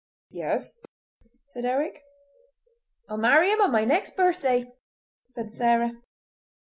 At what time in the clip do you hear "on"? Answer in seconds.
3.61-3.71